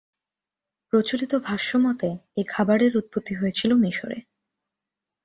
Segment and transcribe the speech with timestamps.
[0.93, 2.09] প্রচলিত ভাষ্যমতে
[2.37, 4.17] এই খাবারের উৎপত্তি হয়েছিল মিশরে।